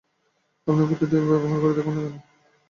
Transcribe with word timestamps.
আপনি 0.67 0.81
ঐ 0.83 0.87
পদ্ধতি 0.91 1.15
ব্যবহার 1.29 1.59
করে 1.61 1.73
দেখুন 1.73 1.93
না 1.95 2.01
কেন। 2.03 2.15